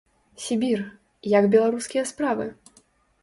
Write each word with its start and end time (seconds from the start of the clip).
Сібір, 0.45 0.79
як 1.37 1.47
беларускія 1.55 2.03
справы? 2.13 2.47